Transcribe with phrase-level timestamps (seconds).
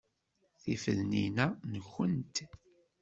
[0.61, 2.35] Tifednin-a nkent?